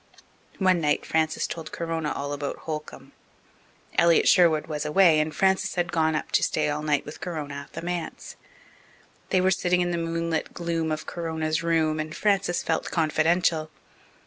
[0.57, 3.11] One night Frances told Corona all about Holcomb.
[3.99, 7.53] Elliott Sherwood was away, and Frances had gone up to stay all night with Corona
[7.53, 8.35] at the manse.
[9.29, 13.69] They were sitting in the moonlit gloom of Corona's room, and Frances felt confidential.